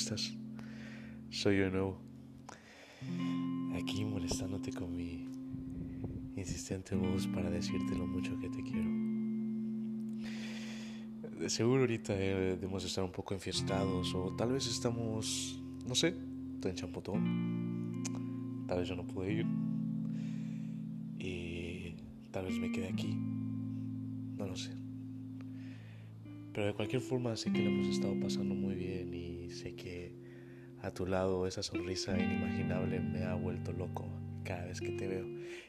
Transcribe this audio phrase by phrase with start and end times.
[0.00, 0.32] estás?
[1.28, 2.00] Soy yo de nuevo.
[3.74, 5.28] Aquí molestándote con mi
[6.36, 8.88] insistente voz para decirte lo mucho que te quiero.
[11.38, 16.14] De seguro ahorita debemos estar un poco enfiestados o tal vez estamos, no sé,
[16.64, 18.02] en champotón.
[18.66, 19.46] Tal vez yo no pude ir.
[21.18, 21.94] Y
[22.30, 23.14] tal vez me quede aquí.
[24.38, 24.70] No lo sé.
[26.54, 30.14] Pero de cualquier forma sé que lo hemos estado pasando muy bien y sé que
[30.82, 34.08] a tu lado esa sonrisa inimaginable me ha vuelto loco
[34.44, 35.26] cada vez que te veo.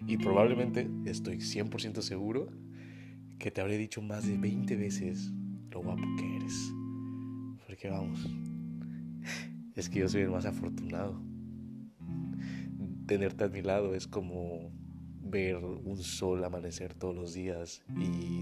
[0.07, 2.49] Y probablemente estoy 100% seguro
[3.39, 5.31] que te habré dicho más de 20 veces
[5.71, 6.73] lo guapo que eres.
[7.65, 8.29] Porque vamos,
[9.75, 11.21] es que yo soy el más afortunado.
[13.07, 14.71] Tenerte a mi lado es como
[15.21, 18.41] ver un sol amanecer todos los días y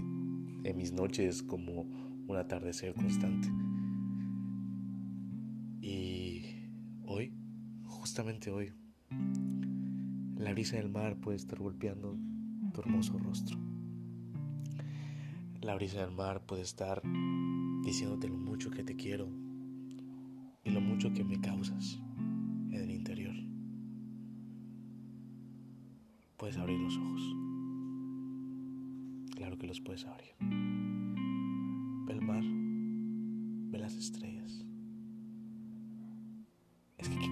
[0.64, 1.82] en mis noches como
[2.28, 3.48] un atardecer constante.
[8.10, 8.72] Justamente hoy,
[10.36, 12.18] la brisa del mar puede estar golpeando
[12.74, 13.56] tu hermoso rostro.
[15.60, 17.00] La brisa del mar puede estar
[17.84, 19.28] diciéndote lo mucho que te quiero
[20.64, 23.36] y lo mucho que me causas en el interior.
[26.36, 27.22] Puedes abrir los ojos.
[29.36, 30.34] Claro que los puedes abrir
[32.08, 32.42] el mar,
[33.70, 34.66] ve las estrellas.
[36.98, 37.29] Es que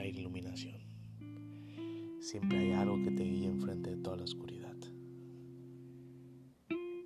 [0.00, 0.76] hay iluminación.
[2.20, 4.76] Siempre hay algo que te guía enfrente de toda la oscuridad.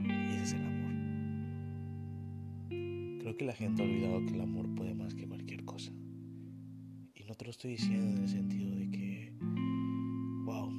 [0.01, 0.93] Y ese es el amor.
[3.21, 5.93] Creo que la gente ha olvidado que el amor puede más que cualquier cosa
[7.33, 9.33] no te lo estoy diciendo en el sentido de que,
[10.45, 10.71] wow,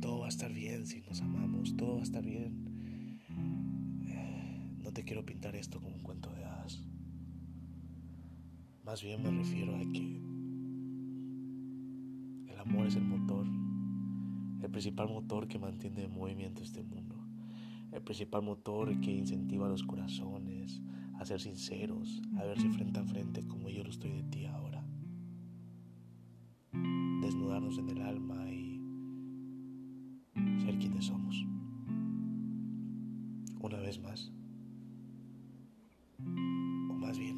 [0.00, 3.18] todo va a estar bien si nos amamos, todo va a estar bien.
[4.78, 6.86] No te quiero pintar esto como un cuento de hadas.
[8.84, 10.20] Más bien me refiero a que
[12.62, 13.46] amor es el motor,
[14.62, 17.16] el principal motor que mantiene en movimiento este mundo,
[17.90, 20.80] el principal motor que incentiva a los corazones
[21.18, 24.84] a ser sinceros, a verse frente a frente como yo lo estoy de ti ahora.
[27.20, 28.80] Desnudarnos en el alma y
[30.64, 31.44] ser quienes somos.
[33.60, 34.32] Una vez más,
[36.18, 37.36] o más bien,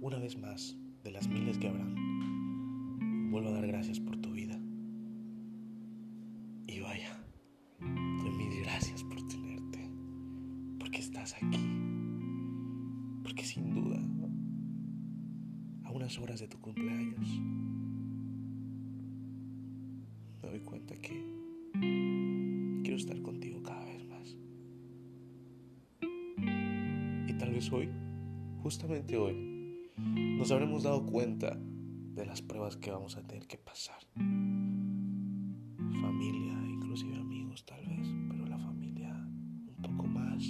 [0.00, 2.31] una vez más de las miles que habrán,
[3.32, 4.60] vuelvo a dar gracias por tu vida.
[6.66, 7.18] Y vaya,
[7.80, 9.90] doy mil gracias por tenerte,
[10.78, 11.66] porque estás aquí,
[13.22, 13.98] porque sin duda,
[15.84, 17.40] a unas horas de tu cumpleaños,
[20.42, 21.24] doy cuenta que
[22.82, 24.36] quiero estar contigo cada vez más.
[27.28, 27.88] Y tal vez hoy,
[28.62, 31.58] justamente hoy, nos habremos dado cuenta
[32.14, 34.00] de las pruebas que vamos a tener que pasar.
[36.00, 40.44] Familia, inclusive amigos tal vez, pero la familia un poco más.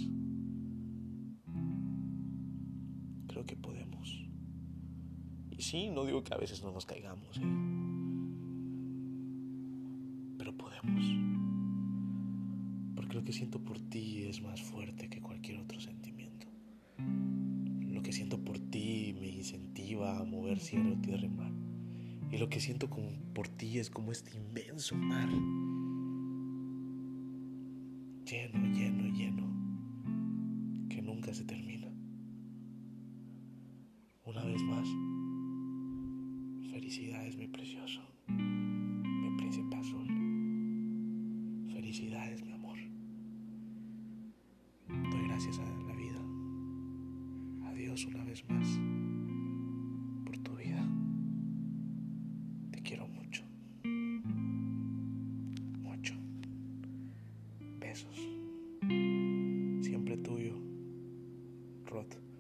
[3.28, 4.26] Creo que podemos.
[5.50, 7.72] Y sí, no digo que a veces no nos caigamos, ¿eh?
[12.94, 16.46] Porque lo que siento por ti es más fuerte que cualquier otro sentimiento.
[16.98, 21.51] Lo que siento por ti me incentiva a mover cielo, tierra y mar.
[22.32, 22.88] Y lo que siento
[23.34, 25.28] por ti es como este inmenso mar.
[28.25, 30.88] Lleno, lleno, lleno.
[30.88, 31.88] Que nunca se termina.
[34.25, 34.88] Una vez más,
[36.72, 38.00] felicidades mi precioso.
[41.93, 42.78] Felicidades, mi amor.
[44.88, 46.20] Doy gracias a la vida.
[47.69, 48.62] Adiós una vez más
[59.82, 60.54] Siempre tuyo.
[61.86, 62.31] Rod.